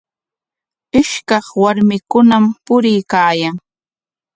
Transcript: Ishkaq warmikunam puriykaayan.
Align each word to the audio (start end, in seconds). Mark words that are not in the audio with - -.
Ishkaq 0.99 1.45
warmikunam 1.61 2.43
puriykaayan. 2.65 3.55